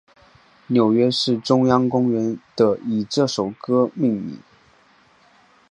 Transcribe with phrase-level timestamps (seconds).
[0.65, 4.39] 纽约市中央公园的以这首歌命名。